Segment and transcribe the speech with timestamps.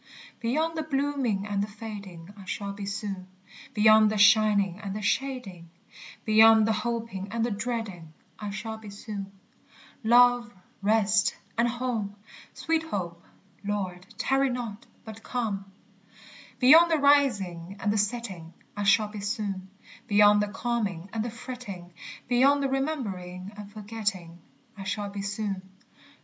[0.39, 3.27] _Beyond the blooming and the fading I shall be soon;
[3.75, 5.69] Beyond the shining and the shading,
[6.25, 9.31] Beyond the hoping and the dreading, I shall be soon.
[10.03, 10.51] Love,
[10.81, 12.15] rest, and home!
[12.49, 13.11] etc.
[13.63, 14.01] Beyond
[16.57, 19.69] the rising and the setting I shall be soon;
[20.07, 21.93] Beyond the calming and the fretting,
[22.27, 24.39] Beyond remembering and forgetting,
[24.75, 25.61] I shall be soon.